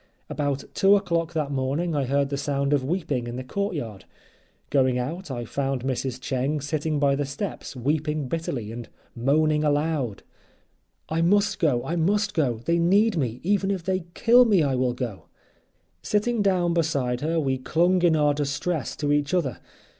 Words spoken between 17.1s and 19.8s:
her we clung in our distress to each other.